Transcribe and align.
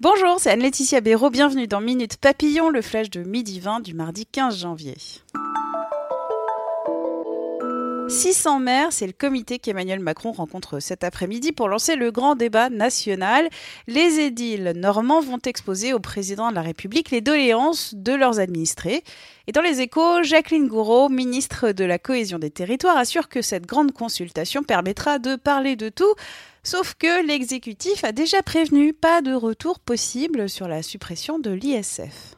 Bonjour, 0.00 0.36
c'est 0.38 0.50
Anne-Laetitia 0.50 1.00
Béraud. 1.00 1.30
Bienvenue 1.30 1.66
dans 1.66 1.80
Minute 1.80 2.18
Papillon, 2.18 2.68
le 2.68 2.82
flash 2.82 3.08
de 3.08 3.22
midi 3.22 3.58
20 3.58 3.80
du 3.80 3.94
mardi 3.94 4.26
15 4.26 4.58
janvier. 4.58 4.96
600 8.12 8.60
maires, 8.60 8.92
c'est 8.92 9.06
le 9.06 9.14
comité 9.14 9.58
qu'Emmanuel 9.58 9.98
Macron 9.98 10.32
rencontre 10.32 10.80
cet 10.80 11.02
après-midi 11.02 11.50
pour 11.50 11.68
lancer 11.68 11.96
le 11.96 12.10
grand 12.10 12.34
débat 12.34 12.68
national. 12.68 13.48
Les 13.86 14.20
édiles 14.20 14.74
normands 14.76 15.22
vont 15.22 15.38
exposer 15.46 15.94
au 15.94 15.98
président 15.98 16.50
de 16.50 16.54
la 16.54 16.60
République 16.60 17.10
les 17.10 17.22
doléances 17.22 17.94
de 17.94 18.12
leurs 18.12 18.38
administrés. 18.38 19.02
Et 19.46 19.52
dans 19.52 19.62
les 19.62 19.80
échos, 19.80 20.22
Jacqueline 20.22 20.68
Gouraud, 20.68 21.08
ministre 21.08 21.72
de 21.72 21.84
la 21.84 21.98
Cohésion 21.98 22.38
des 22.38 22.50
Territoires, 22.50 22.98
assure 22.98 23.30
que 23.30 23.40
cette 23.40 23.64
grande 23.64 23.92
consultation 23.92 24.62
permettra 24.62 25.18
de 25.18 25.36
parler 25.36 25.74
de 25.74 25.88
tout, 25.88 26.14
sauf 26.62 26.94
que 26.94 27.26
l'exécutif 27.26 28.04
a 28.04 28.12
déjà 28.12 28.42
prévenu 28.42 28.92
pas 28.92 29.22
de 29.22 29.32
retour 29.32 29.80
possible 29.80 30.50
sur 30.50 30.68
la 30.68 30.82
suppression 30.82 31.38
de 31.38 31.50
l'ISF. 31.50 32.36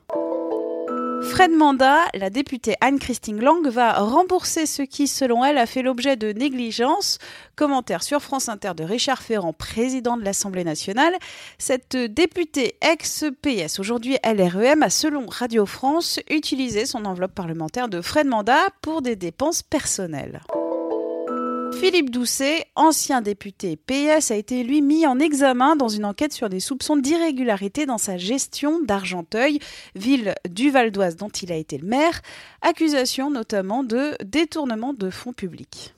Fred 1.24 1.50
Manda, 1.50 1.98
la 2.14 2.30
députée 2.30 2.74
Anne-Christine 2.80 3.40
Lang 3.40 3.66
va 3.68 3.94
rembourser 3.94 4.66
ce 4.66 4.82
qui, 4.82 5.08
selon 5.08 5.44
elle, 5.44 5.58
a 5.58 5.66
fait 5.66 5.82
l'objet 5.82 6.16
de 6.16 6.32
négligence. 6.32 7.18
Commentaire 7.56 8.02
sur 8.02 8.20
France 8.20 8.48
Inter 8.48 8.72
de 8.76 8.84
Richard 8.84 9.22
Ferrand, 9.22 9.52
président 9.52 10.16
de 10.16 10.24
l'Assemblée 10.24 10.64
nationale. 10.64 11.14
Cette 11.58 11.96
députée 11.96 12.76
ex-PS, 12.80 13.80
aujourd'hui 13.80 14.16
LREM, 14.24 14.82
a, 14.82 14.90
selon 14.90 15.26
Radio 15.26 15.66
France, 15.66 16.20
utilisé 16.30 16.86
son 16.86 17.04
enveloppe 17.04 17.34
parlementaire 17.34 17.88
de 17.88 18.00
Fred 18.00 18.26
Manda 18.26 18.58
pour 18.82 19.02
des 19.02 19.16
dépenses 19.16 19.62
personnelles. 19.62 20.40
Philippe 21.78 22.10
Doucet, 22.10 22.66
ancien 22.76 23.20
député 23.20 23.76
PS, 23.76 24.30
a 24.30 24.36
été 24.36 24.62
lui 24.62 24.80
mis 24.80 25.06
en 25.06 25.18
examen 25.18 25.76
dans 25.76 25.88
une 25.88 26.04
enquête 26.04 26.32
sur 26.32 26.48
des 26.48 26.60
soupçons 26.60 26.96
d'irrégularité 26.96 27.86
dans 27.86 27.98
sa 27.98 28.16
gestion 28.16 28.80
d'Argenteuil, 28.80 29.58
ville 29.94 30.34
du 30.48 30.70
Val 30.70 30.90
d'Oise 30.90 31.16
dont 31.16 31.28
il 31.28 31.52
a 31.52 31.56
été 31.56 31.78
le 31.78 31.86
maire, 31.86 32.22
accusation 32.62 33.30
notamment 33.30 33.82
de 33.82 34.16
détournement 34.24 34.94
de 34.94 35.10
fonds 35.10 35.32
publics. 35.32 35.94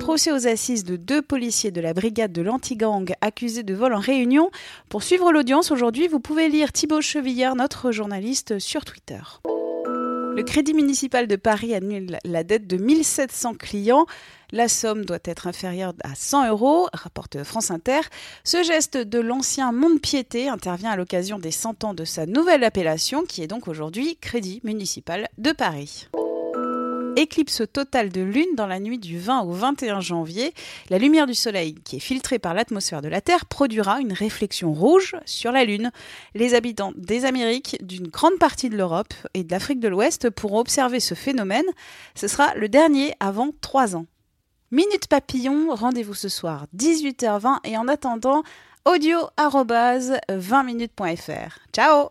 Procès 0.00 0.30
aux 0.30 0.46
assises 0.46 0.84
de 0.84 0.96
deux 0.96 1.20
policiers 1.20 1.72
de 1.72 1.80
la 1.80 1.92
brigade 1.92 2.32
de 2.32 2.42
l'anti-gang 2.42 3.12
accusés 3.20 3.64
de 3.64 3.74
vol 3.74 3.92
en 3.92 3.98
réunion. 3.98 4.50
Pour 4.88 5.02
suivre 5.02 5.32
l'audience 5.32 5.72
aujourd'hui, 5.72 6.06
vous 6.06 6.20
pouvez 6.20 6.48
lire 6.48 6.72
Thibaut 6.72 7.00
Chevillard, 7.00 7.56
notre 7.56 7.90
journaliste, 7.90 8.60
sur 8.60 8.84
Twitter. 8.84 9.18
Le 10.36 10.42
Crédit 10.42 10.74
municipal 10.74 11.26
de 11.26 11.36
Paris 11.36 11.74
annule 11.74 12.18
la 12.22 12.44
dette 12.44 12.66
de 12.66 12.76
1700 12.76 13.54
clients. 13.54 14.04
La 14.52 14.68
somme 14.68 15.06
doit 15.06 15.18
être 15.24 15.46
inférieure 15.46 15.94
à 16.04 16.14
100 16.14 16.50
euros, 16.50 16.88
rapporte 16.92 17.42
France 17.42 17.70
Inter. 17.70 18.00
Ce 18.44 18.62
geste 18.62 18.98
de 18.98 19.18
l'ancien 19.18 19.72
Monde-Piété 19.72 20.50
intervient 20.50 20.90
à 20.90 20.96
l'occasion 20.96 21.38
des 21.38 21.50
100 21.50 21.84
ans 21.84 21.94
de 21.94 22.04
sa 22.04 22.26
nouvelle 22.26 22.64
appellation, 22.64 23.24
qui 23.24 23.42
est 23.42 23.46
donc 23.46 23.66
aujourd'hui 23.66 24.18
Crédit 24.20 24.60
municipal 24.62 25.26
de 25.38 25.52
Paris 25.52 26.06
éclipse 27.16 27.62
totale 27.72 28.10
de 28.10 28.20
lune 28.20 28.54
dans 28.54 28.66
la 28.66 28.78
nuit 28.78 28.98
du 28.98 29.18
20 29.18 29.42
au 29.42 29.52
21 29.52 30.00
janvier. 30.00 30.52
La 30.90 30.98
lumière 30.98 31.26
du 31.26 31.34
soleil, 31.34 31.74
qui 31.74 31.96
est 31.96 32.00
filtrée 32.00 32.38
par 32.38 32.54
l'atmosphère 32.54 33.02
de 33.02 33.08
la 33.08 33.20
Terre, 33.20 33.46
produira 33.46 34.00
une 34.00 34.12
réflexion 34.12 34.72
rouge 34.72 35.16
sur 35.24 35.50
la 35.52 35.64
lune. 35.64 35.90
Les 36.34 36.54
habitants 36.54 36.92
des 36.96 37.24
Amériques, 37.24 37.78
d'une 37.80 38.08
grande 38.08 38.38
partie 38.38 38.70
de 38.70 38.76
l'Europe 38.76 39.14
et 39.34 39.44
de 39.44 39.50
l'Afrique 39.50 39.80
de 39.80 39.88
l'Ouest 39.88 40.30
pourront 40.30 40.60
observer 40.60 41.00
ce 41.00 41.14
phénomène. 41.14 41.66
Ce 42.14 42.28
sera 42.28 42.54
le 42.54 42.68
dernier 42.68 43.14
avant 43.20 43.50
trois 43.60 43.96
ans. 43.96 44.06
Minute 44.70 45.08
Papillon, 45.08 45.74
rendez-vous 45.74 46.14
ce 46.14 46.28
soir 46.28 46.66
18h20 46.76 47.58
et 47.64 47.76
en 47.76 47.88
attendant 47.88 48.42
audio 48.84 49.18
20minutes.fr. 49.38 51.58
Ciao 51.72 52.10